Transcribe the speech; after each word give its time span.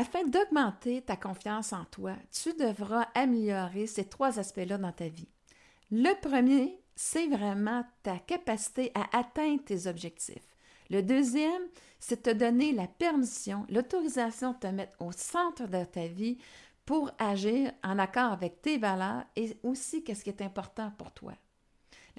Afin 0.00 0.24
d'augmenter 0.24 1.02
ta 1.02 1.14
confiance 1.14 1.74
en 1.74 1.84
toi, 1.84 2.14
tu 2.32 2.54
devras 2.54 3.08
améliorer 3.14 3.86
ces 3.86 4.08
trois 4.08 4.38
aspects-là 4.38 4.78
dans 4.78 4.92
ta 4.92 5.08
vie. 5.08 5.28
Le 5.90 6.18
premier, 6.22 6.80
c'est 6.96 7.26
vraiment 7.26 7.84
ta 8.02 8.18
capacité 8.18 8.92
à 8.94 9.14
atteindre 9.18 9.62
tes 9.62 9.88
objectifs. 9.88 10.56
Le 10.88 11.02
deuxième, 11.02 11.60
c'est 11.98 12.22
te 12.22 12.30
donner 12.30 12.72
la 12.72 12.86
permission, 12.86 13.66
l'autorisation 13.68 14.52
de 14.52 14.58
te 14.60 14.66
mettre 14.68 14.96
au 15.02 15.12
centre 15.12 15.66
de 15.66 15.84
ta 15.84 16.06
vie 16.06 16.38
pour 16.86 17.10
agir 17.18 17.70
en 17.84 17.98
accord 17.98 18.32
avec 18.32 18.62
tes 18.62 18.78
valeurs 18.78 19.24
et 19.36 19.54
aussi 19.62 20.02
qu'est-ce 20.02 20.24
qui 20.24 20.30
est 20.30 20.40
important 20.40 20.92
pour 20.96 21.12
toi. 21.12 21.34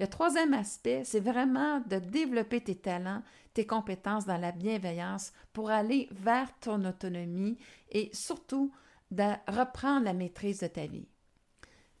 Le 0.02 0.08
troisième 0.08 0.52
aspect, 0.52 1.02
c'est 1.04 1.20
vraiment 1.20 1.78
de 1.78 2.00
développer 2.00 2.60
tes 2.60 2.74
talents, 2.74 3.22
tes 3.54 3.68
compétences 3.68 4.26
dans 4.26 4.36
la 4.36 4.50
bienveillance 4.50 5.32
pour 5.52 5.70
aller 5.70 6.08
vers 6.10 6.48
ton 6.58 6.84
autonomie 6.84 7.56
et 7.88 8.10
surtout 8.12 8.72
de 9.12 9.30
reprendre 9.46 10.06
la 10.06 10.12
maîtrise 10.12 10.58
de 10.58 10.66
ta 10.66 10.86
vie. 10.86 11.06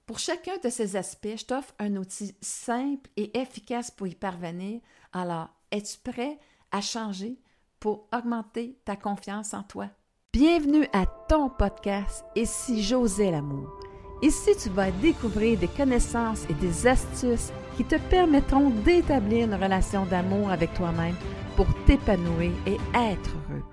Pour 0.04 0.18
chacun 0.18 0.58
de 0.64 0.68
ces 0.68 0.96
aspects, 0.96 1.36
je 1.36 1.44
t'offre 1.44 1.74
un 1.78 1.94
outil 1.94 2.34
simple 2.40 3.08
et 3.16 3.38
efficace 3.38 3.92
pour 3.92 4.08
y 4.08 4.16
parvenir. 4.16 4.80
Alors, 5.12 5.50
es-tu 5.70 5.98
prêt 5.98 6.40
à 6.72 6.80
changer 6.80 7.38
pour 7.78 8.08
augmenter 8.12 8.80
ta 8.84 8.96
confiance 8.96 9.54
en 9.54 9.62
toi? 9.62 9.86
Bienvenue 10.32 10.88
à 10.92 11.06
ton 11.28 11.50
podcast 11.50 12.24
Et 12.34 12.46
si 12.46 12.82
j'osais 12.82 13.30
l'amour? 13.30 13.81
Ici, 14.22 14.50
tu 14.56 14.68
vas 14.68 14.92
découvrir 14.92 15.58
des 15.58 15.66
connaissances 15.66 16.44
et 16.48 16.54
des 16.54 16.86
astuces 16.86 17.52
qui 17.76 17.84
te 17.84 17.96
permettront 18.08 18.70
d'établir 18.70 19.46
une 19.46 19.54
relation 19.54 20.06
d'amour 20.06 20.48
avec 20.48 20.72
toi-même 20.74 21.16
pour 21.56 21.66
t'épanouir 21.86 22.52
et 22.64 22.78
être 22.94 23.30
heureux. 23.50 23.64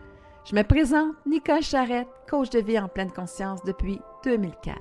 Je 0.45 0.55
me 0.55 0.63
présente 0.63 1.13
Nicole 1.27 1.61
Charrette, 1.61 2.07
coach 2.27 2.49
de 2.49 2.61
vie 2.61 2.79
en 2.79 2.87
pleine 2.87 3.11
conscience 3.11 3.63
depuis 3.63 3.99
2004. 4.23 4.75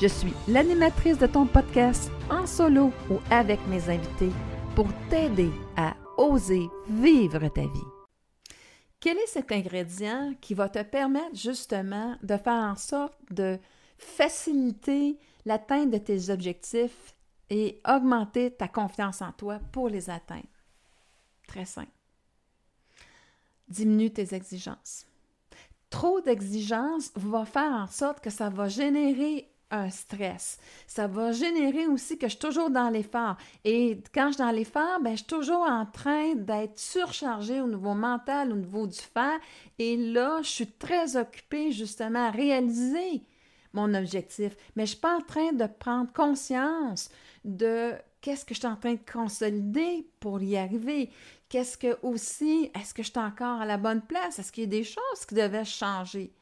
Je 0.00 0.08
suis 0.08 0.32
l'animatrice 0.48 1.18
de 1.18 1.28
ton 1.28 1.46
podcast 1.46 2.10
en 2.28 2.44
solo 2.44 2.90
ou 3.08 3.20
avec 3.30 3.64
mes 3.68 3.88
invités 3.88 4.32
pour 4.74 4.88
t'aider 5.10 5.52
à 5.76 5.94
oser 6.16 6.68
vivre 6.88 7.46
ta 7.50 7.60
vie. 7.60 7.90
Quel 8.98 9.16
est 9.18 9.28
cet 9.28 9.52
ingrédient 9.52 10.34
qui 10.40 10.54
va 10.54 10.68
te 10.68 10.82
permettre 10.82 11.36
justement 11.36 12.16
de 12.24 12.36
faire 12.36 12.64
en 12.64 12.74
sorte 12.74 13.14
de 13.30 13.60
faciliter 13.96 15.18
l'atteinte 15.44 15.90
de 15.90 15.98
tes 15.98 16.30
objectifs 16.30 17.14
et 17.50 17.80
augmenter 17.86 18.50
ta 18.50 18.68
confiance 18.68 19.22
en 19.22 19.32
toi 19.32 19.60
pour 19.72 19.88
les 19.88 20.10
atteindre? 20.10 20.42
Très 21.46 21.64
simple. 21.64 21.90
Diminue 23.68 24.10
tes 24.10 24.34
exigences. 24.34 25.06
Trop 25.90 26.20
d'exigences 26.20 27.12
va 27.14 27.44
faire 27.44 27.72
en 27.72 27.86
sorte 27.86 28.20
que 28.20 28.30
ça 28.30 28.48
va 28.48 28.68
générer 28.68 29.48
un 29.70 29.90
stress. 29.90 30.58
Ça 30.86 31.06
va 31.06 31.32
générer 31.32 31.86
aussi 31.86 32.18
que 32.18 32.26
je 32.26 32.32
suis 32.32 32.38
toujours 32.38 32.70
dans 32.70 32.90
l'effort. 32.90 33.36
Et 33.64 33.98
quand 34.14 34.28
je 34.28 34.34
suis 34.34 34.42
dans 34.42 34.50
l'effort, 34.50 35.00
ben, 35.00 35.12
je 35.12 35.18
suis 35.18 35.26
toujours 35.26 35.62
en 35.62 35.86
train 35.86 36.34
d'être 36.34 36.78
surchargée 36.78 37.60
au 37.60 37.66
niveau 37.66 37.94
mental, 37.94 38.52
au 38.52 38.56
niveau 38.56 38.86
du 38.86 38.98
faire. 38.98 39.38
Et 39.78 39.96
là, 39.96 40.40
je 40.42 40.48
suis 40.48 40.70
très 40.70 41.16
occupée 41.16 41.72
justement 41.72 42.26
à 42.26 42.30
réaliser 42.30 43.22
mon 43.74 43.92
objectif. 43.94 44.56
Mais 44.76 44.86
je 44.86 44.92
ne 44.92 44.94
suis 44.94 45.00
pas 45.00 45.16
en 45.16 45.20
train 45.20 45.52
de 45.52 45.66
prendre 45.66 46.12
conscience 46.12 47.10
de 47.44 47.92
qu'est-ce 48.20 48.44
que 48.44 48.54
je 48.54 48.60
suis 48.60 48.68
en 48.68 48.76
train 48.76 48.94
de 48.94 49.12
consolider 49.12 50.08
pour 50.20 50.42
y 50.42 50.56
arriver. 50.56 51.10
Qu'est-ce 51.48 51.76
que 51.76 51.98
aussi, 52.02 52.70
est-ce 52.74 52.94
que 52.94 53.02
je 53.02 53.10
suis 53.10 53.18
encore 53.18 53.60
à 53.60 53.66
la 53.66 53.76
bonne 53.76 54.00
place? 54.00 54.38
Est-ce 54.38 54.50
qu'il 54.50 54.64
y 54.64 54.66
a 54.66 54.70
des 54.70 54.84
choses 54.84 55.26
qui 55.28 55.34
devaient 55.34 55.64
changer? 55.64 56.32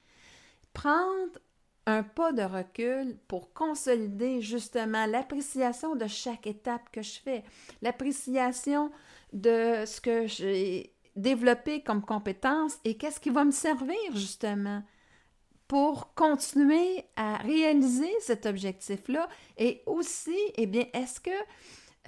Prendre 0.72 1.38
un 1.86 2.02
pas 2.02 2.32
de 2.32 2.42
recul 2.42 3.16
pour 3.26 3.52
consolider 3.52 4.40
justement 4.40 5.06
l'appréciation 5.06 5.96
de 5.96 6.06
chaque 6.06 6.46
étape 6.46 6.90
que 6.92 7.02
je 7.02 7.18
fais, 7.20 7.42
l'appréciation 7.82 8.92
de 9.32 9.84
ce 9.84 10.00
que 10.00 10.26
j'ai 10.26 10.94
développé 11.16 11.82
comme 11.82 12.02
compétence 12.02 12.78
et 12.84 12.96
qu'est-ce 12.96 13.20
qui 13.20 13.30
va 13.30 13.44
me 13.44 13.50
servir 13.50 13.96
justement 14.12 14.82
pour 15.72 16.12
continuer 16.12 17.02
à 17.16 17.38
réaliser 17.38 18.12
cet 18.20 18.44
objectif-là 18.44 19.26
et 19.56 19.82
aussi, 19.86 20.36
eh 20.56 20.66
bien, 20.66 20.84
est-ce 20.92 21.18
que 21.18 21.30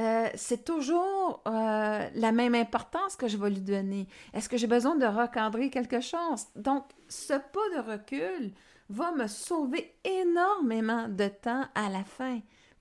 euh, 0.01 0.29
c'est 0.35 0.67
toujours 0.67 1.43
euh, 1.49 2.07
la 2.15 2.33
même 2.33 2.55
importance 2.55 3.17
que 3.17 3.27
je 3.27 3.39
vais 3.39 3.49
lui 3.49 3.63
donner? 3.63 4.07
Est-ce 4.35 4.51
que 4.51 4.59
j'ai 4.59 4.67
besoin 4.67 4.97
de 4.97 5.07
recadrer 5.07 5.71
quelque 5.71 6.03
chose? 6.03 6.45
Donc, 6.55 6.85
ce 7.09 7.33
pas 7.33 7.69
de 7.75 7.91
recul 7.91 8.53
va 8.91 9.13
me 9.13 9.27
sauver 9.29 9.95
énormément 10.05 11.09
de 11.09 11.29
temps 11.29 11.65
à 11.75 11.89
la 11.89 12.05
fin 12.05 12.41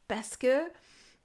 parce 0.10 0.36
que 0.36 0.64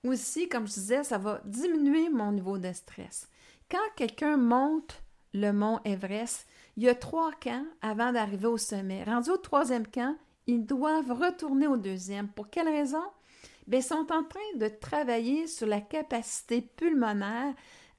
aussi, 0.05 0.49
comme 0.49 0.69
je 0.69 0.75
disais, 0.75 1.03
ça 1.03 1.19
va 1.19 1.41
diminuer 1.45 2.11
mon 2.11 2.31
niveau 2.31 2.59
de 2.59 2.73
stress. 2.73 3.29
Quand 3.69 3.89
quelqu'un 3.97 4.37
monte 4.37 5.03
le 5.35 5.51
mont 5.51 5.81
Everest, 5.85 6.47
il 6.78 6.84
y 6.84 6.89
a 6.89 6.94
trois 6.94 7.33
camps 7.33 7.66
avant 7.83 8.12
d'arriver 8.12 8.47
au 8.47 8.56
sommet. 8.56 9.03
Rendu 9.03 9.31
au 9.31 9.37
troisième 9.37 9.89
camp, 9.89 10.16
ils 10.47 10.65
doivent 10.65 11.11
retourner 11.11 11.66
au 11.66 11.77
deuxième. 11.77 12.28
Pour 12.28 12.50
quelle 12.50 12.69
raison? 12.69 13.03
Bien, 13.66 13.81
ils 13.81 13.83
sont 13.83 14.06
en 14.12 14.22
train 14.22 14.39
de 14.55 14.69
travailler 14.69 15.49
sur 15.49 15.67
la 15.67 15.81
capacité 15.81 16.62
pulmonaire 16.62 17.53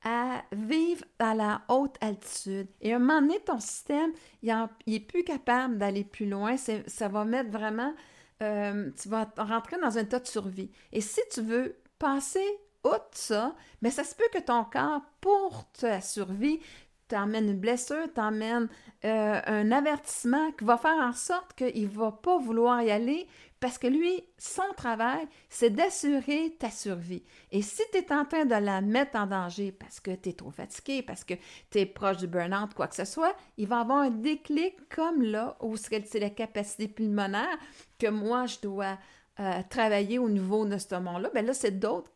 à 0.06 0.44
vivre 0.54 1.04
à 1.20 1.36
la 1.36 1.62
haute 1.68 1.98
altitude. 2.00 2.70
Et 2.80 2.94
à 2.94 2.96
un 2.96 3.00
moment 3.00 3.20
donné, 3.20 3.42
ton 3.42 3.60
système, 3.60 4.14
il 4.42 4.56
n'est 4.88 5.02
plus 5.02 5.26
capable 5.26 5.78
d'aller 5.78 6.06
plus 6.06 6.30
loin. 6.30 6.56
Ça 6.56 7.08
va 7.10 7.26
mettre 7.26 7.50
vraiment, 7.50 7.94
euh, 8.42 8.92
tu 8.92 9.10
vas 9.10 9.30
rentrer 9.38 9.78
dans 9.78 9.98
un 9.98 10.06
tas 10.06 10.22
de 10.22 10.28
survie. 10.28 10.72
Et 10.94 11.02
si 11.02 11.20
tu 11.34 11.42
veux 11.42 11.76
passer 11.98 12.48
outre 12.86 13.10
ça, 13.12 13.58
mais 13.82 13.92
ça 13.92 14.06
se 14.06 14.16
peut 14.16 14.30
que 14.32 14.40
ton 14.40 14.64
corps, 14.64 15.02
pour 15.20 15.70
ta 15.74 16.00
survie, 16.00 16.62
t'emmène 17.10 17.50
une 17.50 17.60
blessure, 17.60 18.12
t'emmène 18.14 18.70
euh, 19.04 19.42
un 19.46 19.72
avertissement 19.72 20.52
qui 20.54 20.64
va 20.64 20.78
faire 20.78 20.98
en 20.98 21.12
sorte 21.12 21.54
qu'il 21.54 21.84
ne 21.84 21.90
va 21.90 22.12
pas 22.14 22.38
vouloir 22.38 22.82
y 22.82 22.92
aller 22.92 23.28
parce 23.60 23.78
que 23.78 23.88
lui, 23.88 24.24
son 24.38 24.72
travail, 24.78 25.28
c'est 25.50 25.72
d'assurer 25.72 26.56
ta 26.58 26.70
survie. 26.70 27.24
Et 27.52 27.62
si 27.62 27.82
tu 27.92 27.98
es 27.98 28.14
en 28.14 28.24
train 28.24 28.46
de 28.46 28.56
la 28.56 28.80
mettre 28.80 29.18
en 29.18 29.26
danger 29.26 29.74
parce 29.74 30.00
que 30.00 30.12
tu 30.16 30.30
es 30.30 30.34
trop 30.34 30.52
fatigué, 30.52 31.02
parce 31.02 31.26
que 31.26 31.34
tu 31.70 31.80
es 31.80 31.86
proche 31.86 32.18
du 32.18 32.28
burn-out, 32.28 32.74
quoi 32.74 32.88
que 32.88 32.96
ce 32.96 33.04
soit, 33.04 33.36
il 33.58 33.68
va 33.68 33.82
avoir 33.82 34.00
un 34.00 34.12
déclic 34.12 34.76
comme 34.88 35.22
là 35.22 35.58
où 35.62 35.76
c'est 35.76 36.20
la 36.20 36.30
capacité 36.30 36.88
pulmonaire 36.88 37.58
que 37.98 38.08
moi, 38.08 38.46
je 38.46 38.60
dois 38.62 38.98
euh, 39.40 39.62
travailler 39.70 40.20
au 40.20 40.30
niveau 40.30 40.66
de 40.66 40.78
ce 40.78 40.96
moment-là. 40.96 41.30
Bien 41.34 41.42
là, 41.42 41.54
c'est 41.54 41.78
d'autres 41.78 42.12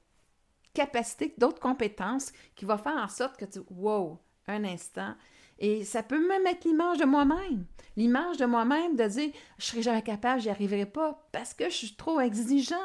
capacités, 0.74 1.34
d'autres 1.38 1.59
compétences 1.59 2.32
qui 2.56 2.66
vont 2.66 2.78
faire 2.78 2.96
en 2.96 3.09
sorte 3.09 3.38
que 3.38 3.46
tu, 3.46 3.59
wow, 3.70 4.18
un 4.48 4.64
instant, 4.64 5.16
et 5.59 5.84
ça 5.84 6.04
peut 6.04 6.28
même 6.28 6.46
être 6.48 6.66
l'image 6.66 6.98
de 6.98 7.06
moi-même. 7.06 7.66
L'image 7.96 8.38
de 8.38 8.46
moi-même 8.46 8.96
de 8.96 9.06
dire 9.06 9.31
je 9.58 9.66
serai 9.66 9.81
jamais 9.81 10.02
capable, 10.02 10.42
j'y 10.42 10.50
arriverai 10.50 10.86
pas 10.86 11.28
parce 11.31 11.54
que 11.54 11.66
je 11.66 11.76
suis 11.76 11.96
trop 11.96 12.20
exigeant. 12.20 12.76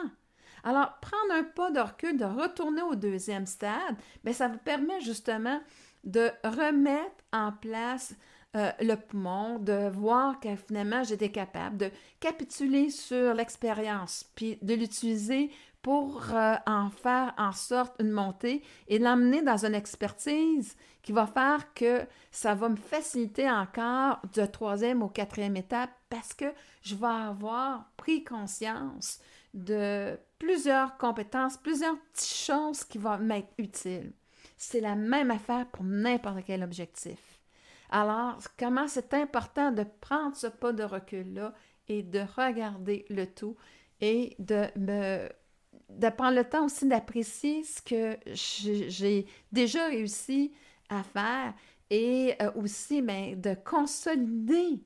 Alors, 0.65 0.99
prendre 1.01 1.33
un 1.35 1.45
pas 1.45 1.71
de 1.71 1.81
recul, 1.81 2.17
de 2.17 2.25
retourner 2.25 2.83
au 2.83 2.95
deuxième 2.95 3.47
stade, 3.47 3.97
bien, 4.25 4.33
ça 4.33 4.49
vous 4.49 4.59
permet 4.59 5.01
justement 5.01 5.61
de 6.05 6.31
remettre 6.45 7.25
en 7.33 7.53
place 7.53 8.15
euh, 8.57 8.71
le 8.81 8.95
poumon, 8.95 9.59
de 9.59 9.91
voir 9.91 10.41
que 10.41 10.57
finalement 10.57 11.05
j'étais 11.05 11.31
capable 11.31 11.77
de 11.77 11.91
capituler 12.19 12.91
sur 12.91 13.35
l'expérience, 13.35 14.25
puis 14.35 14.59
de 14.63 14.75
l'utiliser 14.75 15.51
pour 15.89 16.35
euh, 16.35 16.57
en 16.67 16.91
faire 16.91 17.33
en 17.39 17.53
sorte 17.53 17.95
une 17.99 18.11
montée 18.11 18.63
et 18.89 18.99
l'emmener 18.99 19.41
dans 19.41 19.65
une 19.65 19.75
expertise 19.75 20.77
qui 21.01 21.13
va 21.13 21.27
faire 21.27 21.73
que 21.73 22.03
ça 22.31 22.55
va 22.55 22.69
me 22.69 22.77
faciliter 22.77 23.51
encore 23.51 24.21
de 24.35 24.45
troisième 24.45 25.03
au 25.03 25.09
quatrième 25.09 25.57
étape 25.57 25.89
parce 26.11 26.35
que 26.35 26.45
je 26.83 26.95
vais 26.95 27.07
avoir 27.07 27.91
pris 27.97 28.23
conscience 28.23 29.19
de 29.55 30.21
plusieurs 30.39 30.99
compétences, 30.99 31.57
plusieurs 31.57 31.99
petites 32.13 32.37
choses 32.37 32.85
qui 32.85 32.99
vont 32.99 33.17
m'être 33.17 33.55
utiles. 33.57 34.13
C'est 34.59 34.83
la 34.83 34.95
même 34.95 35.31
affaire 35.31 35.71
pour 35.71 35.85
n'importe 35.85 36.45
quel 36.47 36.65
objectif. 36.65 37.41
Alors, 37.89 38.37
comment 38.59 38.89
c'est 38.89 39.15
important 39.15 39.73
de 39.73 39.87
prendre 40.03 40.37
ce 40.37 40.49
pas 40.49 40.75
de 40.75 40.85
recul-là 40.85 41.55
et 41.89 42.03
de 42.03 42.21
regarder 42.37 43.07
le 43.09 43.25
tout 43.25 43.57
et 44.03 44.37
de 44.39 44.67
me 44.77 45.31
de 45.89 46.09
prendre 46.11 46.37
le 46.37 46.45
temps 46.45 46.67
aussi 46.67 46.87
d'apprécier 46.87 47.65
ce 47.65 47.83
que 47.83 48.17
j'ai 48.35 49.27
déjà 49.53 49.87
réussi 49.87 50.53
à 50.89 51.03
faire 51.03 51.55
et 51.91 52.35
euh, 52.43 52.51
aussi 52.55 53.03
ben, 53.03 53.41
de 53.41 53.55
consolider 53.55 54.83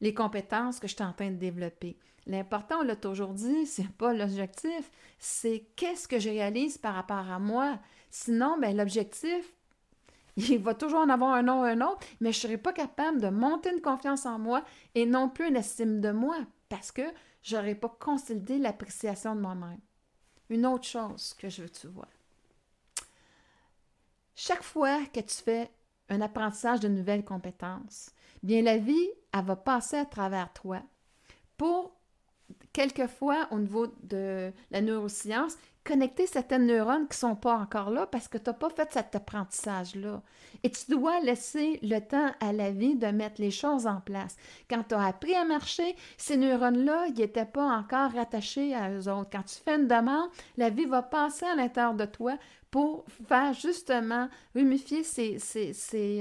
les 0.00 0.14
compétences 0.14 0.80
que 0.80 0.88
je 0.88 0.94
suis 0.94 1.04
en 1.04 1.12
train 1.12 1.30
de 1.30 1.36
développer. 1.36 1.98
L'important, 2.26 2.80
on 2.80 2.84
l'a 2.84 2.96
toujours 2.96 3.34
dit, 3.34 3.66
c'est 3.66 3.90
pas 3.92 4.12
l'objectif, 4.12 4.90
c'est 5.18 5.66
qu'est-ce 5.76 6.08
que 6.08 6.18
je 6.18 6.30
réalise 6.30 6.78
par 6.78 6.94
rapport 6.94 7.30
à 7.30 7.38
moi. 7.38 7.78
Sinon, 8.10 8.58
ben, 8.58 8.76
l'objectif, 8.76 9.44
Il 10.36 10.58
va 10.58 10.74
toujours 10.74 11.00
en 11.00 11.08
avoir 11.08 11.32
un 11.34 11.42
nom, 11.42 11.62
un 11.62 11.80
autre, 11.80 12.06
mais 12.20 12.32
je 12.32 12.38
ne 12.38 12.42
serai 12.42 12.56
pas 12.56 12.72
capable 12.72 13.20
de 13.20 13.28
monter 13.28 13.72
une 13.72 13.80
confiance 13.80 14.26
en 14.26 14.38
moi 14.38 14.62
et 14.94 15.06
non 15.06 15.28
plus 15.28 15.48
une 15.48 15.56
estime 15.56 16.00
de 16.00 16.10
moi 16.10 16.36
parce 16.68 16.92
que 16.92 17.02
je 17.42 17.56
n'aurai 17.56 17.74
pas 17.74 17.88
consolidé 17.88 18.58
l'appréciation 18.58 19.34
de 19.34 19.40
moi-même. 19.40 19.80
Une 20.48 20.66
autre 20.66 20.86
chose 20.86 21.34
que 21.34 21.48
je 21.48 21.62
veux 21.62 21.68
que 21.68 21.78
tu 21.78 21.86
vois. 21.86 22.08
Chaque 24.34 24.62
fois 24.62 25.04
que 25.06 25.20
tu 25.20 25.36
fais 25.36 25.70
un 26.08 26.20
apprentissage 26.20 26.80
de 26.80 26.88
nouvelles 26.88 27.24
compétences, 27.24 28.10
bien 28.42 28.62
la 28.62 28.78
vie, 28.78 29.10
elle 29.32 29.44
va 29.44 29.56
passer 29.56 29.96
à 29.96 30.06
travers 30.06 30.52
toi 30.52 30.82
pour 31.56 31.99
quelquefois 32.72 33.48
au 33.50 33.58
niveau 33.58 33.88
de 34.02 34.52
la 34.70 34.80
neuroscience, 34.80 35.56
connecter 35.84 36.26
certaines 36.26 36.66
neurones 36.66 37.08
qui 37.08 37.16
ne 37.16 37.30
sont 37.30 37.36
pas 37.36 37.54
encore 37.54 37.90
là 37.90 38.06
parce 38.06 38.28
que 38.28 38.38
tu 38.38 38.50
n'as 38.50 38.54
pas 38.54 38.70
fait 38.70 38.92
cet 38.92 39.14
apprentissage-là. 39.14 40.22
Et 40.62 40.70
tu 40.70 40.90
dois 40.90 41.20
laisser 41.20 41.78
le 41.82 41.98
temps 42.00 42.30
à 42.40 42.52
la 42.52 42.70
vie 42.70 42.96
de 42.96 43.06
mettre 43.06 43.40
les 43.40 43.50
choses 43.50 43.86
en 43.86 44.00
place. 44.00 44.36
Quand 44.68 44.84
tu 44.88 44.94
as 44.94 45.06
appris 45.06 45.34
à 45.34 45.44
marcher, 45.44 45.96
ces 46.18 46.36
neurones-là, 46.36 47.06
ils 47.08 47.14
n'étaient 47.14 47.46
pas 47.46 47.66
encore 47.66 48.12
rattachés 48.12 48.74
à 48.74 48.90
eux 48.90 49.08
autres. 49.08 49.30
Quand 49.32 49.42
tu 49.42 49.56
fais 49.56 49.76
une 49.76 49.88
demande, 49.88 50.28
la 50.56 50.70
vie 50.70 50.84
va 50.84 51.02
passer 51.02 51.46
à 51.46 51.56
l'intérieur 51.56 51.94
de 51.94 52.04
toi 52.04 52.36
pour 52.70 53.04
faire 53.26 53.52
justement 53.54 54.28
humifier 54.54 55.02
ces, 55.02 55.38
ces, 55.38 55.72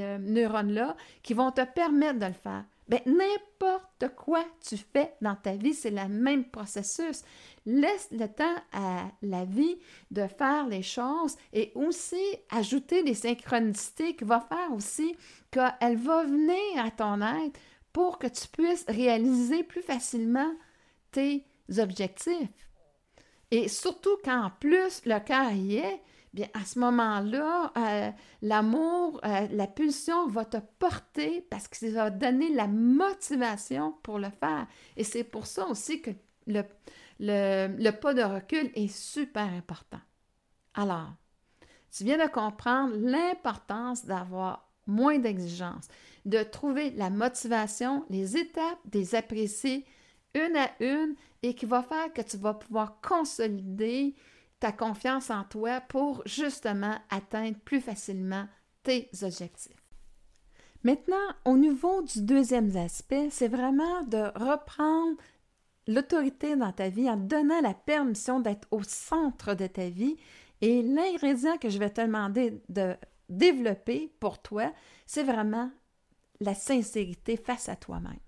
euh, 0.01 0.17
neurones-là 0.17 0.95
qui 1.21 1.33
vont 1.33 1.51
te 1.51 1.63
permettre 1.63 2.19
de 2.19 2.25
le 2.25 2.33
faire. 2.33 2.63
Bien, 2.89 3.01
n'importe 3.06 4.15
quoi 4.15 4.44
tu 4.68 4.75
fais 4.75 5.13
dans 5.21 5.36
ta 5.36 5.53
vie, 5.53 5.75
c'est 5.75 5.91
le 5.91 6.07
même 6.07 6.45
processus. 6.45 7.21
Laisse 7.68 8.09
le 8.12 8.25
temps 8.25 8.56
à 8.74 9.12
la 9.21 9.45
vie 9.45 9.77
de 10.09 10.25
faire 10.25 10.68
les 10.68 10.81
choses 10.81 11.38
et 11.53 11.71
aussi 11.75 12.24
ajouter 12.50 13.03
des 13.03 13.13
synchronicités 13.13 14.15
qui 14.15 14.24
vont 14.24 14.41
faire 14.41 14.74
aussi 14.74 15.15
qu'elle 15.51 15.97
va 15.97 16.24
venir 16.24 16.83
à 16.83 16.89
ton 16.89 17.21
aide 17.21 17.56
pour 17.94 18.18
que 18.18 18.25
tu 18.25 18.47
puisses 18.47 18.86
réaliser 18.88 19.63
plus 19.63 19.83
facilement 19.83 20.51
tes 21.12 21.45
objectifs. 21.77 22.69
Et 23.51 23.68
surtout 23.68 24.18
quand 24.24 24.45
en 24.45 24.50
plus 24.50 25.03
le 25.06 25.19
cœur 25.19 25.51
y 25.51 25.77
est, 25.77 26.01
bien 26.33 26.47
à 26.53 26.63
ce 26.65 26.79
moment-là, 26.79 27.71
euh, 27.77 28.11
l'amour, 28.41 29.19
euh, 29.23 29.47
la 29.51 29.67
pulsion 29.67 30.27
va 30.27 30.45
te 30.45 30.57
porter 30.79 31.41
parce 31.49 31.67
que 31.67 31.77
ça 31.77 31.91
va 31.91 32.09
donner 32.09 32.53
la 32.53 32.67
motivation 32.67 33.93
pour 34.03 34.19
le 34.19 34.29
faire. 34.29 34.67
Et 34.97 35.03
c'est 35.03 35.23
pour 35.23 35.47
ça 35.47 35.67
aussi 35.67 36.01
que 36.01 36.11
le, 36.47 36.63
le, 37.19 37.91
pas 37.91 38.13
de 38.13 38.23
recul 38.23 38.71
est 38.75 38.87
super 38.87 39.47
important. 39.47 39.99
Alors, 40.73 41.09
tu 41.91 42.03
viens 42.03 42.23
de 42.23 42.31
comprendre 42.31 42.95
l'importance 42.95 44.05
d'avoir 44.05 44.69
moins 44.85 45.19
d'exigences, 45.19 45.87
de 46.25 46.43
trouver 46.43 46.91
la 46.91 47.09
motivation, 47.09 48.05
les 48.09 48.37
étapes, 48.37 48.79
des 48.85 49.15
apprécier 49.15 49.85
une 50.35 50.55
à 50.55 50.69
une 50.79 51.15
et 51.41 51.55
qui 51.55 51.65
va 51.65 51.81
faire 51.81 52.13
que 52.13 52.21
tu 52.21 52.37
vas 52.37 52.53
pouvoir 52.53 52.99
consolider 53.01 54.15
ta 54.59 54.71
confiance 54.71 55.29
en 55.29 55.44
toi 55.44 55.81
pour 55.81 56.21
justement 56.25 56.97
atteindre 57.09 57.57
plus 57.65 57.81
facilement 57.81 58.45
tes 58.83 59.09
objectifs. 59.21 59.89
Maintenant, 60.83 61.15
au 61.45 61.57
niveau 61.57 62.01
du 62.03 62.21
deuxième 62.21 62.75
aspect, 62.77 63.29
c'est 63.31 63.47
vraiment 63.47 64.03
de 64.03 64.31
reprendre 64.35 65.17
l'autorité 65.88 66.56
dans 66.56 66.71
ta 66.71 66.89
vie 66.89 67.09
en 67.09 67.17
donnant 67.17 67.61
la 67.61 67.73
permission 67.73 68.39
d'être 68.39 68.67
au 68.71 68.83
centre 68.83 69.56
de 69.56 69.67
ta 69.67 69.89
vie. 69.89 70.15
Et 70.61 70.81
l'ingrédient 70.81 71.57
que 71.57 71.69
je 71.69 71.79
vais 71.79 71.89
te 71.89 72.01
demander 72.01 72.61
de 72.69 72.95
développer 73.27 74.13
pour 74.19 74.41
toi, 74.41 74.71
c'est 75.06 75.23
vraiment 75.23 75.69
la 76.39 76.53
sincérité 76.53 77.38
face 77.38 77.69
à 77.69 77.75
toi-même. 77.75 78.19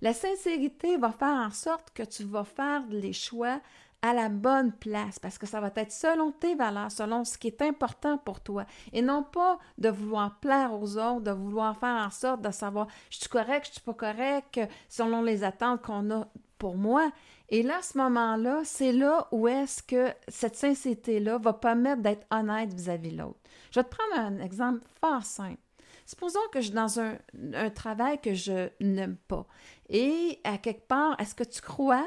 La 0.00 0.14
sincérité 0.14 0.96
va 0.96 1.10
faire 1.10 1.28
en 1.28 1.50
sorte 1.50 1.90
que 1.92 2.04
tu 2.04 2.24
vas 2.24 2.44
faire 2.44 2.84
les 2.90 3.12
choix 3.12 3.60
à 4.02 4.14
la 4.14 4.28
bonne 4.28 4.72
place 4.72 5.18
parce 5.18 5.38
que 5.38 5.46
ça 5.46 5.60
va 5.60 5.72
être 5.74 5.92
selon 5.92 6.30
tes 6.30 6.54
valeurs, 6.54 6.90
selon 6.90 7.24
ce 7.24 7.36
qui 7.36 7.48
est 7.48 7.62
important 7.62 8.18
pour 8.18 8.40
toi 8.40 8.64
et 8.92 9.02
non 9.02 9.24
pas 9.24 9.58
de 9.76 9.88
vouloir 9.88 10.38
plaire 10.38 10.72
aux 10.72 10.96
autres, 10.96 11.22
de 11.22 11.30
vouloir 11.32 11.76
faire 11.76 12.06
en 12.06 12.10
sorte 12.10 12.42
de 12.42 12.50
savoir 12.50 12.86
je 13.10 13.18
suis 13.18 13.28
correct, 13.28 13.66
je 13.66 13.72
suis 13.72 13.80
pas 13.80 13.94
correct 13.94 14.60
selon 14.88 15.22
les 15.22 15.42
attentes 15.42 15.82
qu'on 15.82 16.10
a 16.10 16.28
pour 16.58 16.76
moi. 16.76 17.10
Et 17.48 17.62
là, 17.62 17.78
à 17.78 17.82
ce 17.82 17.96
moment-là, 17.98 18.60
c'est 18.64 18.92
là 18.92 19.26
où 19.30 19.48
est-ce 19.48 19.82
que 19.82 20.12
cette 20.26 20.56
sincérité-là 20.56 21.38
va 21.38 21.54
permettre 21.54 22.02
d'être 22.02 22.26
honnête 22.30 22.74
vis-à-vis 22.74 23.12
de 23.12 23.18
l'autre. 23.18 23.38
Je 23.70 23.80
vais 23.80 23.84
te 23.84 23.94
prendre 23.94 24.26
un 24.26 24.40
exemple 24.40 24.80
fort 25.00 25.22
simple. 25.22 25.60
Supposons 26.04 26.40
que 26.52 26.60
je 26.60 26.66
suis 26.66 26.74
dans 26.74 27.00
un, 27.00 27.16
un 27.54 27.70
travail 27.70 28.20
que 28.20 28.34
je 28.34 28.68
n'aime 28.80 29.16
pas. 29.28 29.46
Et 29.88 30.40
à 30.44 30.58
quelque 30.58 30.86
part, 30.86 31.18
est-ce 31.20 31.34
que 31.34 31.44
tu 31.44 31.60
crois 31.60 32.06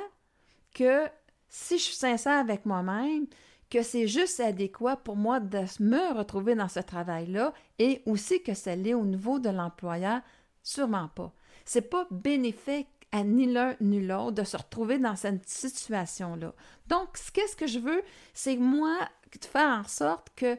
que 0.74 1.08
si 1.52 1.78
je 1.78 1.84
suis 1.84 1.96
sincère 1.96 2.40
avec 2.40 2.66
moi-même, 2.66 3.28
que 3.70 3.84
c'est 3.84 4.08
juste 4.08 4.40
adéquat 4.40 4.96
pour 4.96 5.16
moi 5.16 5.40
de 5.40 5.60
me 5.80 6.18
retrouver 6.18 6.56
dans 6.56 6.68
ce 6.68 6.80
travail-là 6.80 7.54
et 7.78 8.02
aussi 8.06 8.42
que 8.42 8.54
ça 8.54 8.76
l'est 8.76 8.94
au 8.94 9.06
niveau 9.06 9.38
de 9.38 9.50
l'employeur, 9.50 10.22
sûrement 10.64 11.10
pas. 11.10 11.34
C'est 11.66 11.90
pas 11.90 12.08
bénéfique 12.10 12.88
à 13.12 13.24
ni 13.24 13.46
l'un 13.46 13.76
ni 13.82 14.02
l'autre 14.02 14.32
de 14.32 14.44
se 14.44 14.58
retrouver 14.58 14.98
dans 14.98 15.16
cette 15.16 15.48
situation-là. 15.48 16.54
Donc, 16.88 17.10
qu'est-ce 17.34 17.56
que 17.56 17.68
je 17.68 17.80
veux? 17.80 18.02
C'est 18.34 18.58
moi 18.58 18.98
de 19.32 19.46
faire 19.46 19.80
en 19.80 19.88
sorte 19.88 20.30
que 20.36 20.58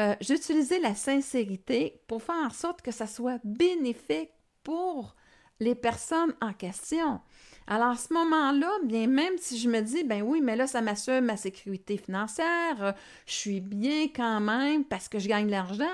euh, 0.00 0.16
j'utilise 0.20 0.74
la 0.82 0.94
sincérité 0.94 2.02
pour 2.08 2.22
faire 2.22 2.34
en 2.44 2.50
sorte 2.50 2.82
que 2.82 2.90
ça 2.90 3.06
soit 3.06 3.40
bénéfique 3.44 4.30
pour 4.64 5.14
les 5.60 5.76
personnes 5.76 6.34
en 6.40 6.52
question. 6.52 7.20
Alors, 7.66 7.88
à 7.88 7.96
ce 7.96 8.12
moment-là, 8.12 8.70
bien, 8.84 9.06
même 9.06 9.38
si 9.38 9.58
je 9.58 9.68
me 9.68 9.80
dis, 9.80 10.04
ben 10.04 10.22
oui, 10.22 10.40
mais 10.42 10.56
là, 10.56 10.66
ça 10.66 10.82
m'assure 10.82 11.22
ma 11.22 11.36
sécurité 11.36 11.96
financière, 11.96 12.82
euh, 12.82 12.92
je 13.26 13.32
suis 13.32 13.60
bien 13.60 14.08
quand 14.14 14.40
même 14.40 14.84
parce 14.84 15.08
que 15.08 15.18
je 15.18 15.28
gagne 15.28 15.46
de 15.46 15.50
l'argent. 15.50 15.84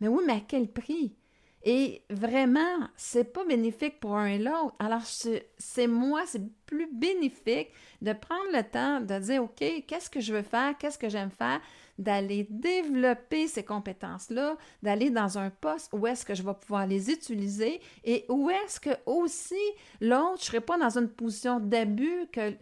Mais 0.00 0.08
oui, 0.08 0.22
mais 0.26 0.34
à 0.34 0.40
quel 0.46 0.68
prix? 0.68 1.14
Et 1.62 2.02
vraiment, 2.08 2.88
c'est 2.96 3.32
pas 3.32 3.44
bénéfique 3.44 4.00
pour 4.00 4.16
un 4.16 4.26
et 4.26 4.38
l'autre. 4.38 4.74
Alors, 4.78 5.02
c'est 5.04 5.86
moi, 5.86 6.22
c'est 6.26 6.42
plus 6.64 6.88
bénéfique 6.90 7.68
de 8.00 8.12
prendre 8.14 8.50
le 8.52 8.62
temps 8.62 9.00
de 9.00 9.18
dire, 9.18 9.44
OK, 9.44 9.62
qu'est-ce 9.86 10.08
que 10.08 10.20
je 10.20 10.32
veux 10.32 10.42
faire? 10.42 10.76
Qu'est-ce 10.78 10.98
que 10.98 11.10
j'aime 11.10 11.30
faire? 11.30 11.60
D'aller 12.00 12.46
développer 12.48 13.46
ces 13.46 13.62
compétences-là, 13.62 14.56
d'aller 14.82 15.10
dans 15.10 15.38
un 15.38 15.50
poste 15.50 15.90
où 15.92 16.06
est-ce 16.06 16.24
que 16.24 16.34
je 16.34 16.42
vais 16.42 16.54
pouvoir 16.54 16.86
les 16.86 17.10
utiliser 17.10 17.80
et 18.04 18.24
où 18.28 18.50
est-ce 18.50 18.80
que 18.80 18.90
aussi 19.04 19.54
l'autre, 20.00 20.38
je 20.38 20.42
ne 20.42 20.46
serai 20.46 20.60
pas 20.60 20.78
dans 20.78 20.98
une 20.98 21.08
position 21.08 21.60
d'abus 21.60 22.26
que 22.32 22.40
euh, 22.40 22.54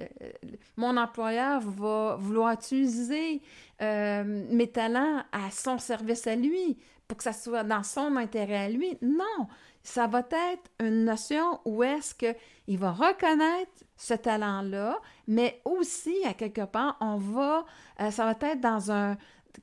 mon 0.77 0.97
employeur 0.97 1.61
va 1.61 2.17
vouloir 2.17 2.53
utiliser 2.53 3.41
euh, 3.81 4.45
mes 4.51 4.67
talents 4.67 5.23
à 5.31 5.51
son 5.53 5.79
service 5.79 6.27
à 6.27 6.35
lui 6.35 6.77
pour 7.07 7.17
que 7.17 7.25
ça 7.25 7.33
soit 7.33 7.63
dans 7.63 7.85
son 7.85 8.17
intérêt 8.17 8.57
à 8.57 8.69
lui. 8.69 8.99
Non, 9.01 9.47
ça 9.83 10.09
va 10.09 10.19
être 10.19 10.71
une 10.81 11.05
notion 11.05 11.61
où 11.65 11.83
est-ce 11.85 12.15
qu'il 12.15 12.79
va 12.79 12.91
reconnaître 12.91 13.85
ce 13.99 14.15
talent-là, 14.15 14.99
mais 15.27 15.61
aussi, 15.65 16.15
à 16.25 16.33
quelque 16.33 16.65
part, 16.65 16.97
on 17.01 17.17
va, 17.17 17.67
euh, 18.01 18.11
ça 18.11 18.25
va 18.25 18.49
être 18.49 18.61
dans 18.61 18.91
un, 18.91 19.19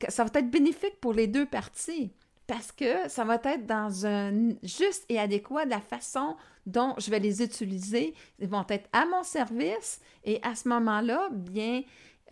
ça 0.10 0.24
va 0.24 0.39
être 0.39 0.51
bénéfique 0.51 1.00
pour 1.00 1.13
les 1.13 1.25
deux 1.25 1.46
parties 1.46 2.12
parce 2.46 2.72
que 2.72 3.10
ça 3.10 3.24
va 3.24 3.36
être 3.44 3.65
dans 3.65 4.06
un 4.06 4.50
juste 4.62 5.06
et 5.10 5.18
adéquat 5.18 5.65
de 5.65 5.72
la 5.72 5.82
façon 5.82 6.36
dont 6.65 6.94
je 6.98 7.10
vais 7.10 7.20
les 7.20 7.42
utiliser. 7.42 8.13
Ils 8.39 8.48
vont 8.48 8.65
être 8.70 8.88
à 8.94 9.06
mon 9.06 9.24
service 9.24 10.00
et 10.24 10.39
à 10.44 10.54
ce 10.54 10.68
moment-là, 10.70 11.30
bien, 11.32 11.82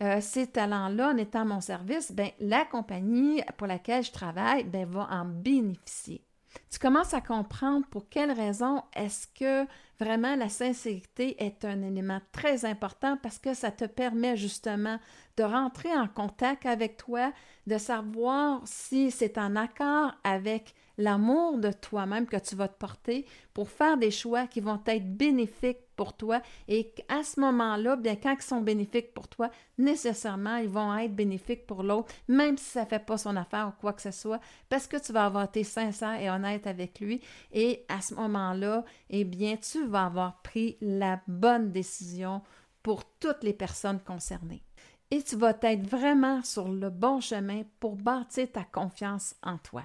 euh, 0.02 0.20
ces 0.20 0.46
talents-là, 0.46 1.10
en 1.10 1.16
étant 1.16 1.40
à 1.40 1.44
mon 1.44 1.60
service, 1.60 2.12
bien, 2.12 2.30
la 2.38 2.64
compagnie 2.64 3.42
pour 3.56 3.66
laquelle 3.66 4.04
je 4.04 4.12
travaille 4.12 4.64
bien, 4.64 4.86
va 4.86 5.08
en 5.10 5.24
bénéficier 5.24 6.22
tu 6.70 6.78
commences 6.78 7.14
à 7.14 7.20
comprendre 7.20 7.86
pour 7.86 8.08
quelles 8.08 8.32
raisons 8.32 8.82
est-ce 8.94 9.26
que 9.28 9.66
vraiment 9.98 10.34
la 10.36 10.48
sincérité 10.48 11.42
est 11.44 11.64
un 11.64 11.82
élément 11.82 12.20
très 12.32 12.64
important 12.64 13.16
parce 13.22 13.38
que 13.38 13.54
ça 13.54 13.70
te 13.70 13.84
permet 13.84 14.36
justement 14.36 14.98
de 15.36 15.44
rentrer 15.44 15.92
en 15.96 16.08
contact 16.08 16.66
avec 16.66 16.96
toi, 16.96 17.32
de 17.66 17.78
savoir 17.78 18.60
si 18.64 19.10
c'est 19.10 19.38
en 19.38 19.56
accord 19.56 20.12
avec 20.24 20.74
l'amour 20.98 21.58
de 21.58 21.72
toi-même 21.72 22.26
que 22.26 22.36
tu 22.36 22.54
vas 22.54 22.68
te 22.68 22.78
porter 22.78 23.26
pour 23.52 23.68
faire 23.68 23.96
des 23.96 24.10
choix 24.10 24.46
qui 24.46 24.60
vont 24.60 24.80
être 24.86 25.16
bénéfiques 25.16 25.78
pour 25.96 26.16
toi 26.16 26.40
et 26.68 26.94
à 27.08 27.22
ce 27.22 27.40
moment-là, 27.40 27.96
bien 27.96 28.16
quand 28.16 28.34
ils 28.38 28.42
sont 28.42 28.60
bénéfiques 28.60 29.14
pour 29.14 29.28
toi, 29.28 29.50
nécessairement 29.78 30.56
ils 30.56 30.68
vont 30.68 30.96
être 30.96 31.14
bénéfiques 31.14 31.66
pour 31.66 31.82
l'autre, 31.82 32.12
même 32.28 32.56
si 32.56 32.64
ça 32.64 32.84
ne 32.84 32.86
fait 32.86 33.04
pas 33.04 33.18
son 33.18 33.36
affaire 33.36 33.68
ou 33.68 33.80
quoi 33.80 33.92
que 33.92 34.02
ce 34.02 34.10
soit, 34.10 34.40
parce 34.68 34.86
que 34.86 34.96
tu 34.96 35.12
vas 35.12 35.26
avoir 35.26 35.44
été 35.44 35.64
sincère 35.64 36.20
et 36.20 36.30
honnête 36.30 36.66
avec 36.66 37.00
lui 37.00 37.20
et 37.52 37.84
à 37.88 38.00
ce 38.00 38.14
moment-là, 38.14 38.84
eh 39.10 39.24
bien 39.24 39.56
tu 39.56 39.86
vas 39.86 40.06
avoir 40.06 40.42
pris 40.42 40.76
la 40.80 41.20
bonne 41.26 41.72
décision 41.72 42.42
pour 42.82 43.04
toutes 43.18 43.42
les 43.42 43.54
personnes 43.54 44.00
concernées. 44.00 44.62
Et 45.10 45.22
tu 45.22 45.36
vas 45.36 45.56
être 45.62 45.86
vraiment 45.86 46.42
sur 46.42 46.68
le 46.68 46.90
bon 46.90 47.20
chemin 47.20 47.62
pour 47.78 47.96
bâtir 47.96 48.50
ta 48.50 48.64
confiance 48.64 49.34
en 49.42 49.58
toi. 49.58 49.84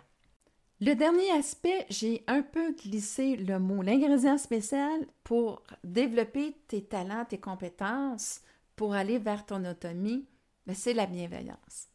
Le 0.81 0.93
dernier 0.93 1.29
aspect, 1.31 1.85
j'ai 1.89 2.23
un 2.27 2.41
peu 2.41 2.71
glissé 2.71 3.35
le 3.35 3.59
mot. 3.59 3.81
L'ingrédient 3.81 4.37
spécial 4.37 5.05
pour 5.25 5.61
développer 5.83 6.55
tes 6.69 6.81
talents, 6.81 7.25
tes 7.25 7.37
compétences, 7.37 8.39
pour 8.77 8.93
aller 8.93 9.17
vers 9.17 9.45
ton 9.45 9.65
autonomie, 9.65 10.25
ben, 10.65 10.73
c'est 10.73 10.93
la 10.93 11.05
bienveillance. 11.05 11.89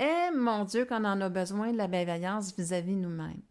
Eh 0.00 0.34
mon 0.34 0.64
Dieu, 0.64 0.84
qu'on 0.84 1.04
en 1.04 1.20
a 1.20 1.28
besoin 1.28 1.70
de 1.70 1.76
la 1.76 1.86
bienveillance 1.86 2.56
vis-à-vis 2.56 2.96
nous-mêmes. 2.96 3.42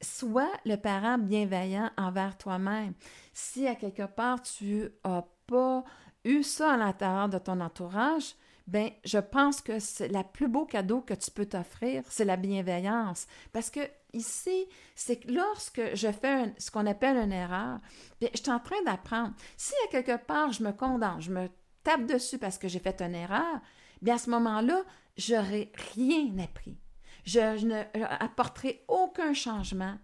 Sois 0.00 0.50
le 0.64 0.74
parent 0.74 1.16
bienveillant 1.16 1.90
envers 1.96 2.36
toi-même. 2.36 2.94
Si 3.32 3.68
à 3.68 3.76
quelque 3.76 4.06
part 4.06 4.42
tu 4.42 4.88
n'as 5.04 5.22
pas 5.46 5.84
eu 6.24 6.42
ça 6.42 6.72
à 6.72 6.76
l'intérieur 6.76 7.28
de 7.28 7.38
ton 7.38 7.60
entourage, 7.60 8.34
ben 8.66 8.90
je 9.04 9.18
pense 9.18 9.60
que 9.60 9.78
c'est 9.78 10.08
le 10.08 10.22
plus 10.32 10.48
beau 10.48 10.64
cadeau 10.64 11.00
que 11.00 11.14
tu 11.14 11.30
peux 11.30 11.46
t'offrir, 11.46 12.02
c'est 12.08 12.24
la 12.24 12.36
bienveillance. 12.36 13.26
Parce 13.52 13.70
que 13.70 13.80
ici, 14.12 14.66
c'est 14.94 15.16
que 15.16 15.32
lorsque 15.32 15.94
je 15.94 16.12
fais 16.12 16.54
ce 16.58 16.70
qu'on 16.70 16.86
appelle 16.86 17.16
une 17.16 17.32
erreur, 17.32 17.80
bien, 18.20 18.30
je 18.34 18.40
suis 18.40 18.50
en 18.50 18.60
train 18.60 18.82
d'apprendre. 18.84 19.34
Si 19.56 19.74
à 19.86 19.90
quelque 19.90 20.16
part 20.16 20.52
je 20.52 20.62
me 20.62 20.72
condamne, 20.72 21.20
je 21.20 21.30
me 21.30 21.48
tape 21.82 22.06
dessus 22.06 22.38
parce 22.38 22.58
que 22.58 22.68
j'ai 22.68 22.78
fait 22.78 23.00
une 23.02 23.14
erreur, 23.14 23.60
bien 24.00 24.14
à 24.14 24.18
ce 24.18 24.30
moment-là, 24.30 24.82
j'aurai 25.16 25.72
rien 25.94 26.38
appris. 26.38 26.78
Je, 27.24 27.56
je 27.56 27.66
ne 27.66 27.82
apporterai 28.20 28.84
aucun 28.88 29.32
changement 29.32 29.96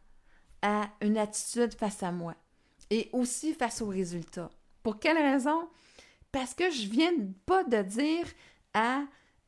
à 0.62 0.88
une 1.00 1.18
attitude 1.18 1.74
face 1.74 2.02
à 2.02 2.12
moi 2.12 2.34
et 2.90 3.10
aussi 3.12 3.54
face 3.54 3.82
aux 3.82 3.88
résultats. 3.88 4.50
Pour 4.82 4.98
quelle 4.98 5.18
raison? 5.18 5.68
Parce 6.38 6.54
que 6.54 6.70
je 6.70 6.86
viens 6.86 7.10
pas 7.46 7.64
de 7.64 7.82
dire 7.82 8.24
à 8.72 9.00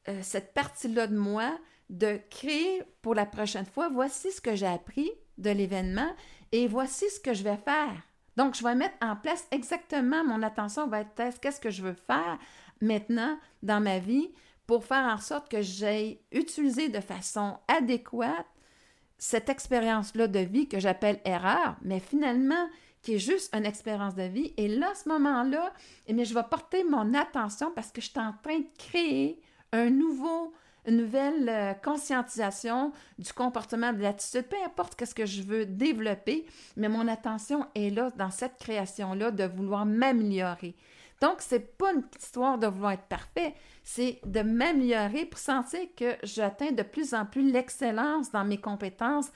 euh, 0.08 0.18
cette 0.22 0.52
partie-là 0.54 1.06
de 1.06 1.16
moi 1.16 1.56
de 1.88 2.18
créer 2.30 2.82
pour 3.00 3.14
la 3.14 3.26
prochaine 3.26 3.64
fois, 3.64 3.88
voici 3.88 4.32
ce 4.32 4.40
que 4.40 4.56
j'ai 4.56 4.66
appris 4.66 5.08
de 5.38 5.50
l'événement 5.50 6.12
et 6.50 6.66
voici 6.66 7.08
ce 7.08 7.20
que 7.20 7.32
je 7.32 7.44
vais 7.44 7.58
faire. 7.58 8.02
Donc, 8.36 8.56
je 8.56 8.64
vais 8.64 8.74
mettre 8.74 8.96
en 9.02 9.14
place 9.14 9.46
exactement, 9.52 10.24
mon 10.24 10.42
attention 10.42 10.88
va 10.88 11.02
être 11.02 11.40
qu'est-ce 11.40 11.60
que 11.60 11.70
je 11.70 11.82
veux 11.82 11.94
faire 11.94 12.40
maintenant 12.80 13.38
dans 13.62 13.80
ma 13.80 14.00
vie 14.00 14.32
pour 14.66 14.84
faire 14.84 15.06
en 15.14 15.18
sorte 15.18 15.48
que 15.48 15.62
j'ai 15.62 16.24
utilisé 16.32 16.88
de 16.88 17.00
façon 17.00 17.56
adéquate 17.68 18.48
cette 19.16 19.48
expérience-là 19.48 20.26
de 20.26 20.40
vie 20.40 20.68
que 20.68 20.80
j'appelle 20.80 21.20
erreur, 21.24 21.76
mais 21.82 22.00
finalement, 22.00 22.68
qui 23.02 23.14
est 23.14 23.18
juste 23.18 23.54
une 23.54 23.66
expérience 23.66 24.14
de 24.14 24.22
vie. 24.24 24.52
Et 24.56 24.68
là, 24.68 24.90
à 24.90 24.94
ce 24.94 25.08
moment-là, 25.08 25.72
eh 26.06 26.24
je 26.24 26.34
vais 26.34 26.42
porter 26.50 26.84
mon 26.84 27.14
attention 27.14 27.70
parce 27.74 27.90
que 27.90 28.00
je 28.00 28.08
suis 28.08 28.18
en 28.18 28.34
train 28.42 28.58
de 28.58 28.66
créer 28.78 29.40
une 29.72 29.98
nouvelle 29.98 31.48
euh, 31.48 31.74
conscientisation 31.74 32.92
du 33.18 33.32
comportement, 33.32 33.92
de 33.92 34.00
l'attitude, 34.00 34.48
peu 34.48 34.56
importe 34.64 35.04
ce 35.04 35.14
que 35.14 35.26
je 35.26 35.42
veux 35.42 35.66
développer, 35.66 36.46
mais 36.76 36.88
mon 36.88 37.06
attention 37.08 37.66
est 37.74 37.90
là 37.90 38.10
dans 38.16 38.30
cette 38.30 38.56
création-là 38.58 39.30
de 39.30 39.44
vouloir 39.44 39.86
m'améliorer. 39.86 40.74
Donc, 41.20 41.36
c'est 41.40 41.76
pas 41.76 41.92
une 41.92 42.04
histoire 42.18 42.56
de 42.58 42.66
vouloir 42.66 42.92
être 42.92 43.04
parfait, 43.04 43.54
c'est 43.82 44.20
de 44.24 44.40
m'améliorer 44.40 45.26
pour 45.26 45.38
sentir 45.38 45.80
que 45.94 46.16
j'atteins 46.22 46.72
de 46.72 46.82
plus 46.82 47.12
en 47.12 47.26
plus 47.26 47.50
l'excellence 47.50 48.30
dans 48.30 48.44
mes 48.44 48.58
compétences, 48.58 49.30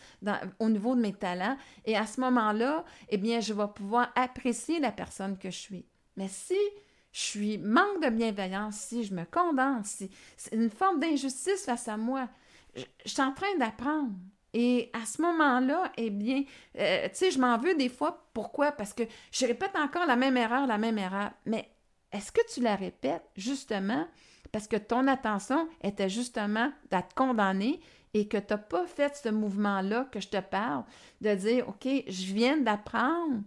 au 0.59 0.71
niveau 0.71 0.95
de 0.95 1.01
mes 1.01 1.13
talents. 1.13 1.59
Et 1.85 1.97
à 1.97 2.07
ce 2.07 2.21
moment-là, 2.23 2.85
eh 3.11 3.19
bien, 3.19 3.41
je 3.41 3.53
vais 3.53 3.69
pouvoir 3.75 4.11
apprécier 4.15 4.81
la 4.81 4.93
personne 4.93 5.37
que 5.37 5.51
je 5.51 5.59
suis. 5.59 5.87
Mais 6.17 6.29
si 6.29 6.59
je 7.13 7.21
suis 7.21 7.59
manque 7.59 8.03
de 8.03 8.09
bienveillance, 8.09 8.77
si 8.77 9.05
je 9.05 9.15
me 9.15 9.25
condamne, 9.25 9.85
si 9.85 10.11
c'est 10.37 10.55
une 10.55 10.71
forme 10.71 11.01
d'injustice 11.01 11.65
face 11.65 11.89
à 11.89 11.97
moi, 11.97 12.29
je, 12.75 12.85
suis 13.05 13.23
en 13.23 13.33
train 13.33 13.57
d'apprendre. 13.59 14.11
Et 14.53 14.91
à 14.93 15.05
ce 15.05 15.21
moment-là, 15.21 15.93
eh 15.97 16.11
bien, 16.11 16.45
euh, 16.79 17.09
tu 17.09 17.17
sais, 17.17 17.31
je 17.31 17.41
m'en 17.41 17.59
veux 17.59 17.75
des 17.75 17.89
fois. 17.89 18.29
Pourquoi? 18.33 18.73
Parce 18.73 18.93
que 18.93 19.03
je 19.33 19.47
répète 19.47 19.75
encore 19.77 20.07
la 20.07 20.17
même 20.17 20.37
erreur, 20.37 20.67
la 20.67 20.79
même 20.79 20.99
erreur. 20.99 21.31
Mais 21.45 21.69
est-ce 22.15 22.33
que 22.33 22.41
tu 22.53 22.61
la 22.61 22.77
répètes 22.77 23.29
justement 23.37 24.07
parce 24.53 24.69
que 24.69 24.77
ton 24.77 25.09
attention 25.09 25.69
était 25.83 26.09
justement 26.09 26.71
d'être 26.89 27.13
condamné 27.15 27.81
et 28.15 28.29
que 28.29 28.37
tu 28.37 28.53
n'as 28.53 28.59
pas 28.59 28.87
fait 28.87 29.17
ce 29.17 29.29
mouvement-là 29.29 30.07
que 30.13 30.21
je 30.21 30.29
te 30.29 30.41
parle, 30.41 30.85
de 31.21 31.35
dire, 31.35 31.69
OK, 31.69 31.89
je 32.07 32.33
viens 32.33 32.57
d'apprendre 32.57 33.43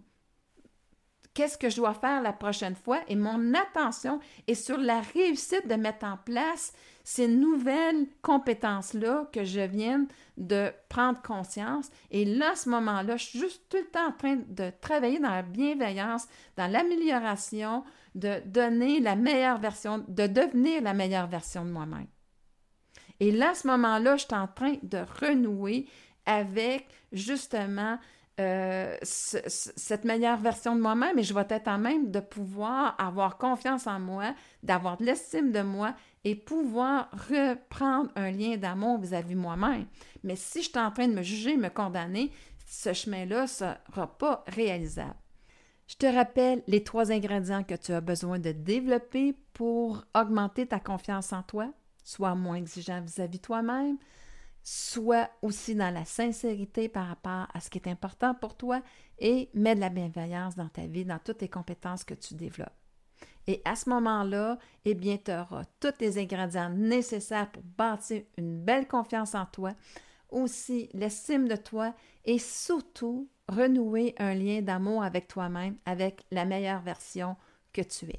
qu'est-ce 1.32 1.56
que 1.56 1.70
je 1.70 1.76
dois 1.76 1.94
faire 1.94 2.20
la 2.20 2.34
prochaine 2.34 2.74
fois 2.74 2.98
et 3.08 3.16
mon 3.16 3.54
attention 3.54 4.20
est 4.46 4.54
sur 4.54 4.76
la 4.76 5.00
réussite 5.00 5.66
de 5.66 5.76
mettre 5.76 6.04
en 6.04 6.18
place 6.18 6.74
ces 7.04 7.26
nouvelles 7.26 8.06
compétences-là 8.20 9.30
que 9.32 9.44
je 9.44 9.60
viens 9.60 10.04
de 10.36 10.70
prendre 10.90 11.22
conscience. 11.22 11.88
Et 12.10 12.26
là, 12.26 12.50
à 12.50 12.56
ce 12.56 12.68
moment-là, 12.68 13.16
je 13.16 13.24
suis 13.24 13.38
juste 13.38 13.62
tout 13.70 13.78
le 13.78 13.86
temps 13.86 14.08
en 14.08 14.12
train 14.12 14.36
de 14.46 14.70
travailler 14.82 15.20
dans 15.20 15.30
la 15.30 15.42
bienveillance, 15.42 16.28
dans 16.58 16.70
l'amélioration, 16.70 17.82
de 18.14 18.40
donner 18.46 19.00
la 19.00 19.16
meilleure 19.16 19.58
version, 19.58 20.04
de 20.08 20.26
devenir 20.26 20.82
la 20.82 20.94
meilleure 20.94 21.26
version 21.26 21.64
de 21.64 21.70
moi-même. 21.70 22.06
Et 23.20 23.32
là, 23.32 23.50
à 23.50 23.54
ce 23.54 23.66
moment-là, 23.66 24.16
je 24.16 24.24
suis 24.24 24.34
en 24.34 24.46
train 24.46 24.76
de 24.82 24.98
renouer 25.20 25.86
avec 26.26 26.88
justement 27.12 27.98
euh, 28.40 28.96
cette 29.02 30.04
meilleure 30.04 30.38
version 30.38 30.76
de 30.76 30.80
moi-même 30.80 31.18
et 31.18 31.24
je 31.24 31.34
vais 31.34 31.46
être 31.48 31.66
en 31.66 31.78
même 31.78 32.12
de 32.12 32.20
pouvoir 32.20 32.94
avoir 32.98 33.36
confiance 33.36 33.88
en 33.88 33.98
moi, 33.98 34.34
d'avoir 34.62 34.96
de 34.96 35.04
l'estime 35.04 35.50
de 35.50 35.62
moi 35.62 35.94
et 36.22 36.36
pouvoir 36.36 37.10
reprendre 37.28 38.10
un 38.14 38.30
lien 38.30 38.56
d'amour 38.56 39.00
vis-à-vis 39.00 39.34
moi-même. 39.34 39.86
Mais 40.22 40.36
si 40.36 40.62
je 40.62 40.68
suis 40.68 40.78
en 40.78 40.92
train 40.92 41.08
de 41.08 41.14
me 41.14 41.22
juger, 41.22 41.56
me 41.56 41.68
condamner, 41.68 42.30
ce 42.64 42.92
chemin-là 42.92 43.42
ne 43.42 43.46
sera 43.46 44.18
pas 44.18 44.44
réalisable. 44.46 45.16
Je 45.88 45.96
te 45.96 46.06
rappelle 46.06 46.62
les 46.66 46.84
trois 46.84 47.10
ingrédients 47.10 47.64
que 47.64 47.74
tu 47.74 47.92
as 47.92 48.02
besoin 48.02 48.38
de 48.38 48.52
développer 48.52 49.34
pour 49.54 50.04
augmenter 50.14 50.66
ta 50.66 50.78
confiance 50.78 51.32
en 51.32 51.42
toi. 51.42 51.72
Sois 52.04 52.34
moins 52.34 52.56
exigeant 52.56 53.00
vis-à-vis 53.00 53.40
toi-même. 53.40 53.96
Sois 54.62 55.30
aussi 55.40 55.74
dans 55.74 55.92
la 55.92 56.04
sincérité 56.04 56.90
par 56.90 57.06
rapport 57.06 57.48
à 57.54 57.60
ce 57.60 57.70
qui 57.70 57.78
est 57.78 57.88
important 57.88 58.34
pour 58.34 58.54
toi 58.54 58.82
et 59.18 59.48
mets 59.54 59.74
de 59.74 59.80
la 59.80 59.88
bienveillance 59.88 60.56
dans 60.56 60.68
ta 60.68 60.86
vie, 60.86 61.06
dans 61.06 61.18
toutes 61.18 61.38
tes 61.38 61.48
compétences 61.48 62.04
que 62.04 62.14
tu 62.14 62.34
développes. 62.34 62.68
Et 63.46 63.62
à 63.64 63.74
ce 63.74 63.88
moment-là, 63.88 64.58
eh 64.84 64.94
bien, 64.94 65.16
tu 65.16 65.32
auras 65.32 65.64
tous 65.80 65.94
les 66.00 66.18
ingrédients 66.18 66.68
nécessaires 66.68 67.50
pour 67.50 67.62
bâtir 67.62 68.24
une 68.36 68.62
belle 68.62 68.86
confiance 68.86 69.34
en 69.34 69.46
toi, 69.46 69.72
aussi 70.28 70.88
l'estime 70.92 71.48
de 71.48 71.56
toi 71.56 71.94
et 72.24 72.38
surtout 72.38 73.28
renouer 73.48 74.14
un 74.18 74.34
lien 74.34 74.60
d'amour 74.60 75.02
avec 75.02 75.28
toi-même, 75.28 75.76
avec 75.86 76.24
la 76.30 76.44
meilleure 76.44 76.82
version 76.82 77.36
que 77.72 77.82
tu 77.82 78.06
es. 78.06 78.18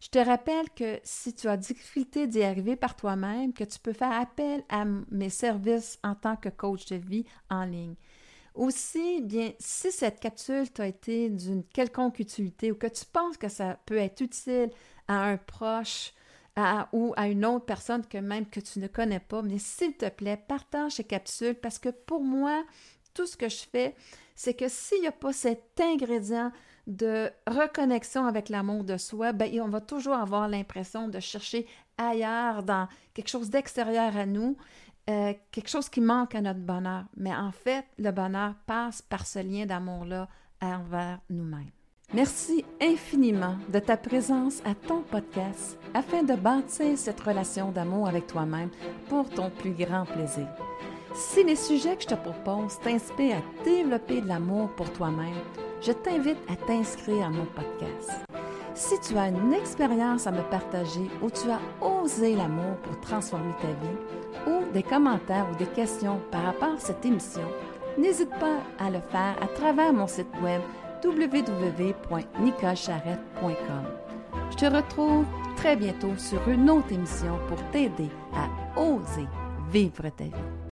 Je 0.00 0.08
te 0.08 0.18
rappelle 0.18 0.68
que 0.70 1.00
si 1.02 1.34
tu 1.34 1.48
as 1.48 1.56
difficulté 1.56 2.26
d'y 2.26 2.42
arriver 2.42 2.76
par 2.76 2.96
toi-même, 2.96 3.52
que 3.52 3.64
tu 3.64 3.78
peux 3.78 3.92
faire 3.92 4.12
appel 4.12 4.62
à 4.68 4.84
mes 4.84 5.30
services 5.30 5.98
en 6.04 6.14
tant 6.14 6.36
que 6.36 6.48
coach 6.48 6.86
de 6.86 6.96
vie 6.96 7.24
en 7.50 7.64
ligne. 7.64 7.94
Aussi, 8.54 9.20
bien, 9.22 9.52
si 9.58 9.92
cette 9.92 10.20
capsule 10.20 10.70
t'a 10.70 10.86
été 10.86 11.28
d'une 11.28 11.64
quelconque 11.64 12.20
utilité 12.20 12.72
ou 12.72 12.74
que 12.74 12.86
tu 12.86 13.04
penses 13.04 13.36
que 13.36 13.48
ça 13.48 13.78
peut 13.84 13.98
être 13.98 14.20
utile 14.22 14.70
à 15.08 15.24
un 15.24 15.36
proche 15.36 16.12
ou 16.92 17.12
à 17.16 17.28
une 17.28 17.44
autre 17.44 17.66
personne 17.66 18.06
que 18.06 18.18
même 18.18 18.46
que 18.46 18.60
tu 18.60 18.78
ne 18.78 18.86
connais 18.86 19.20
pas, 19.20 19.42
mais 19.42 19.58
s'il 19.58 19.94
te 19.94 20.08
plaît, 20.08 20.42
partage 20.48 20.92
ces 20.92 21.04
capsules 21.04 21.54
parce 21.54 21.78
que 21.78 21.90
pour 21.90 22.22
moi, 22.22 22.64
tout 23.14 23.26
ce 23.26 23.36
que 23.36 23.48
je 23.48 23.64
fais, 23.70 23.94
c'est 24.34 24.54
que 24.54 24.68
s'il 24.68 25.00
n'y 25.00 25.06
a 25.06 25.12
pas 25.12 25.32
cet 25.32 25.80
ingrédient 25.80 26.52
de 26.86 27.30
reconnexion 27.46 28.26
avec 28.26 28.48
l'amour 28.48 28.84
de 28.84 28.96
soi, 28.96 29.32
ben, 29.32 29.50
on 29.60 29.68
va 29.68 29.80
toujours 29.80 30.14
avoir 30.14 30.48
l'impression 30.48 31.08
de 31.08 31.18
chercher 31.20 31.66
ailleurs, 31.98 32.62
dans 32.62 32.88
quelque 33.14 33.28
chose 33.28 33.50
d'extérieur 33.50 34.16
à 34.16 34.26
nous, 34.26 34.56
euh, 35.08 35.34
quelque 35.50 35.68
chose 35.68 35.88
qui 35.88 36.00
manque 36.00 36.34
à 36.34 36.40
notre 36.40 36.60
bonheur. 36.60 37.04
Mais 37.16 37.34
en 37.34 37.52
fait, 37.52 37.84
le 37.98 38.10
bonheur 38.10 38.54
passe 38.66 39.02
par 39.02 39.26
ce 39.26 39.40
lien 39.40 39.66
d'amour-là 39.66 40.28
envers 40.60 41.20
nous-mêmes. 41.30 41.75
Merci 42.14 42.64
infiniment 42.80 43.56
de 43.68 43.80
ta 43.80 43.96
présence 43.96 44.62
à 44.64 44.74
ton 44.76 45.00
podcast 45.00 45.76
afin 45.92 46.22
de 46.22 46.34
bâtir 46.34 46.96
cette 46.96 47.18
relation 47.20 47.72
d'amour 47.72 48.06
avec 48.06 48.28
toi-même 48.28 48.70
pour 49.08 49.28
ton 49.28 49.50
plus 49.50 49.72
grand 49.72 50.04
plaisir. 50.04 50.46
Si 51.14 51.42
les 51.42 51.56
sujets 51.56 51.96
que 51.96 52.02
je 52.02 52.08
te 52.08 52.14
propose 52.14 52.78
t'inspirent 52.78 53.38
à 53.38 53.64
développer 53.64 54.20
de 54.20 54.28
l'amour 54.28 54.68
pour 54.76 54.92
toi-même, 54.92 55.34
je 55.82 55.90
t'invite 55.90 56.38
à 56.48 56.54
t'inscrire 56.54 57.26
à 57.26 57.30
mon 57.30 57.44
podcast. 57.46 58.12
Si 58.74 58.94
tu 59.00 59.18
as 59.18 59.28
une 59.28 59.52
expérience 59.52 60.28
à 60.28 60.30
me 60.30 60.42
partager 60.42 61.10
où 61.22 61.28
tu 61.28 61.50
as 61.50 61.60
osé 61.84 62.36
l'amour 62.36 62.76
pour 62.84 63.00
transformer 63.00 63.54
ta 63.60 63.68
vie, 63.68 64.52
ou 64.52 64.72
des 64.72 64.84
commentaires 64.84 65.48
ou 65.52 65.56
des 65.56 65.66
questions 65.66 66.20
par 66.30 66.44
rapport 66.44 66.74
à 66.74 66.78
cette 66.78 67.04
émission, 67.04 67.48
n'hésite 67.98 68.30
pas 68.38 68.60
à 68.78 68.90
le 68.90 69.00
faire 69.10 69.36
à 69.42 69.48
travers 69.48 69.92
mon 69.92 70.06
site 70.06 70.28
web 70.40 70.60
www.nicolecharrette.com. 71.06 73.84
Je 74.50 74.56
te 74.56 74.66
retrouve 74.66 75.24
très 75.56 75.76
bientôt 75.76 76.16
sur 76.16 76.48
une 76.48 76.68
autre 76.70 76.92
émission 76.92 77.38
pour 77.48 77.58
t'aider 77.70 78.08
à 78.34 78.48
oser 78.80 79.26
vivre 79.70 80.08
ta 80.16 80.24
vie. 80.24 80.65